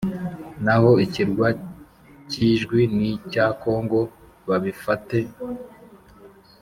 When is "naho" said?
0.65-0.89